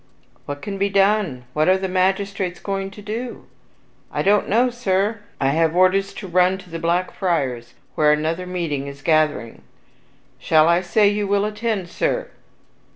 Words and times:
What 0.47 0.63
can 0.63 0.79
be 0.79 0.89
done? 0.89 1.43
What 1.53 1.69
are 1.69 1.77
the 1.77 1.87
magistrates 1.87 2.59
going 2.59 2.89
to 2.89 3.03
do?" 3.03 3.45
"I 4.11 4.23
don't 4.23 4.49
know, 4.49 4.71
sir. 4.71 5.19
I 5.39 5.49
have 5.49 5.75
orders 5.75 6.11
to 6.15 6.27
run 6.27 6.57
to 6.57 6.71
the 6.71 6.79
Black 6.79 7.11
Friars, 7.13 7.75
where 7.93 8.11
another 8.11 8.47
meeting 8.47 8.87
is 8.87 9.03
gathering. 9.03 9.61
Shall 10.39 10.67
I 10.67 10.81
say 10.81 11.07
you 11.07 11.27
will 11.27 11.45
attend, 11.45 11.87
sir?" 11.87 12.31